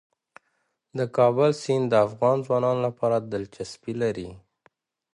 [0.97, 4.29] د کابل سیند د افغان ځوانانو لپاره دلچسپي لري.